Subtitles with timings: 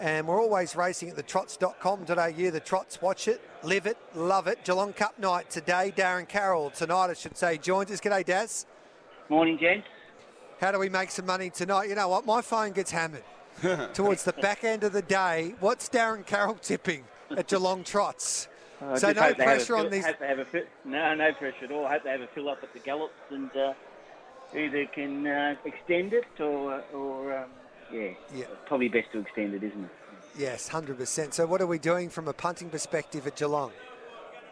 [0.00, 2.06] And we're always racing at the trots.com.au.
[2.06, 4.64] The Trots watch it, live it, love it.
[4.64, 5.92] Geelong Cup night today.
[5.94, 8.00] Darren Carroll tonight, I should say, joins us.
[8.00, 8.64] G'day, Daz.
[9.28, 9.86] Morning, gents.
[10.58, 11.90] How do we make some money tonight?
[11.90, 12.24] You know what?
[12.24, 13.24] My phone gets hammered
[13.92, 15.54] towards the back end of the day.
[15.60, 17.04] What's Darren Carroll tipping
[17.36, 18.48] at Geelong Trots?
[18.96, 20.06] So no hope they have a pressure on fill- these.
[20.06, 21.84] Hope have a fi- no, no pressure at all.
[21.84, 23.74] I hope they have a fill up at the Gallops and uh,
[24.56, 27.50] either can uh, extend it or, or um,
[27.92, 28.44] yeah, Yeah.
[28.66, 29.90] probably best to extend it, isn't it?
[30.38, 31.34] Yes, 100%.
[31.34, 33.72] So what are we doing from a punting perspective at Geelong?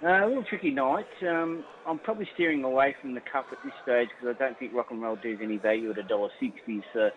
[0.02, 1.06] Uh, a little tricky night.
[1.28, 4.72] Um, I'm probably steering away from the cup at this stage because I don't think
[4.72, 6.84] rock and roll does any value at a dollar sixty.
[6.92, 7.10] So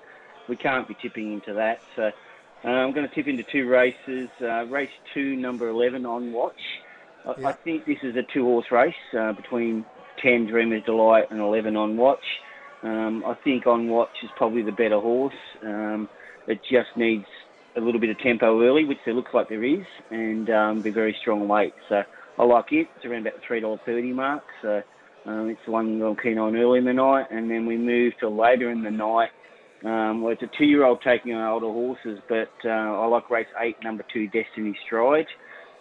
[0.49, 1.79] we can't be tipping into that.
[1.95, 2.09] So
[2.63, 4.29] uh, I'm going to tip into two races.
[4.41, 6.59] Uh, race two, number eleven, on watch.
[7.23, 7.47] I, Yeah.
[7.49, 9.85] I think this is a two-horse race uh, between
[10.19, 12.23] ten Dreamer's Delight and eleven on watch.
[12.83, 15.33] Um, I think on watch is probably the better horse.
[15.63, 16.09] Um,
[16.47, 17.25] it just needs
[17.75, 20.89] a little bit of tempo early, which there looks like there is, and um, be
[20.89, 21.73] very strong weight.
[21.89, 22.03] So
[22.37, 22.87] I like it.
[22.95, 24.43] It's around about the three dollar thirty mark.
[24.61, 24.81] So
[25.25, 28.13] um, it's the one I'm keen on early in the night, and then we move
[28.19, 29.29] to later in the night.
[29.83, 33.77] Um, well, it's a two-year-old taking on older horses, but uh, I like race eight,
[33.83, 35.27] number two, Destiny Stride.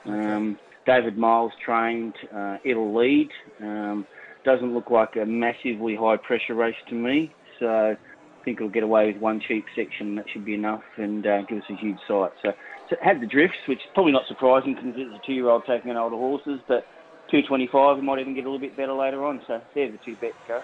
[0.07, 2.15] Um, David Miles trained.
[2.35, 3.29] Uh, it'll lead.
[3.61, 4.07] Um,
[4.45, 9.13] doesn't look like a massively high-pressure race to me, so I think it'll get away
[9.13, 10.15] with one cheap section.
[10.17, 12.33] That should be enough and uh, give us a huge sight.
[12.43, 12.53] So,
[12.89, 15.97] so had the drifts, which is probably not surprising because it's a two-year-old taking on
[15.97, 16.87] older horses, but
[17.31, 19.41] 225, we might even get a little bit better later on.
[19.47, 20.63] So they're the two bets, go.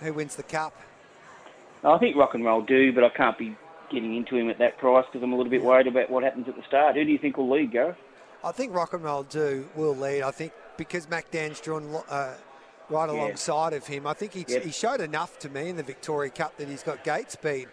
[0.00, 0.74] Who wins the cup?
[1.84, 3.56] I think rock and roll do, but I can't be
[3.90, 6.48] getting into him at that price because I'm a little bit worried about what happens
[6.48, 6.96] at the start.
[6.96, 7.96] Who do you think will lead, Gareth?
[8.42, 10.22] I think Rock and Roll do will lead.
[10.22, 12.34] I think because McDan's drawn lo- uh,
[12.88, 13.14] right Yeah.
[13.16, 14.62] alongside of him, I think he, Yep.
[14.62, 17.68] he showed enough to me in the Victoria Cup that he's got gate speed.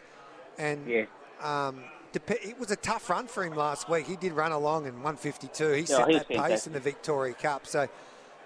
[0.58, 1.06] And Yeah.
[1.42, 4.06] um, it was a tough run for him last week.
[4.06, 5.72] He did run along in 152.
[5.72, 7.66] He Yeah, set that pace in the Victoria Cup.
[7.66, 7.88] So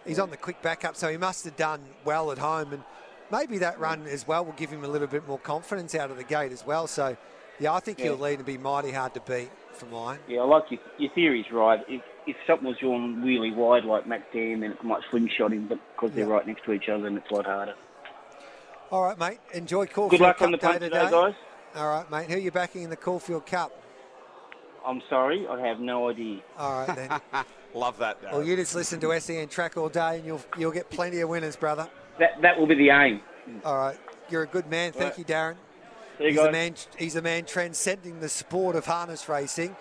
[0.05, 0.95] he's on the quick backup.
[0.95, 2.71] So he must have done well at home.
[2.73, 2.83] And
[3.29, 6.17] maybe that run as well will give him a little bit more confidence out of
[6.17, 6.87] the gate as well.
[6.87, 7.17] So,
[7.59, 8.05] yeah, I think Yeah.
[8.05, 10.19] he'll lead and be mighty hard to beat for mine.
[10.27, 11.79] Yeah, I like your, your theory's right.
[11.87, 15.67] If, if something was drawn really wide like Mac Dan, then it might slingshot him,
[15.67, 17.75] but because they're right next to each other, and it's a lot harder.
[18.91, 19.39] All right, mate.
[19.53, 21.33] Enjoy Caulfield Good luck Cup on the day punt today, guys.
[21.75, 22.27] All right, mate.
[22.29, 23.71] Who are you backing in the Caulfield Cup?
[24.85, 26.39] I'm sorry, I have no idea.
[26.57, 27.43] All right, then.
[27.73, 28.17] Love that.
[28.23, 31.27] well, you just listen to SEN Track all day and you'll, you'll get plenty of
[31.29, 31.89] winners, brother.
[32.19, 33.19] That that will be the aim.
[33.65, 33.97] All right.
[34.29, 34.93] You're a good man.
[34.93, 35.19] Thank Right.
[35.19, 35.55] you, Darren.
[36.17, 36.75] He's a man.
[36.97, 39.77] He's a man transcending the sport of harness racing.